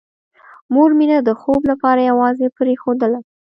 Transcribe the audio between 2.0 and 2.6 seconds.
یوازې